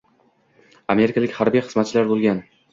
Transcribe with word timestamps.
amerikalik 0.95 1.37
harbiy 1.43 1.65
xizmatchilar 1.69 2.13
bo‘lgan. 2.13 2.45